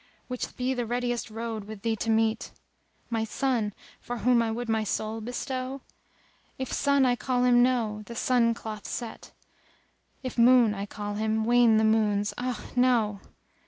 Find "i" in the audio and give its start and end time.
4.41-4.49, 7.05-7.15, 10.73-10.87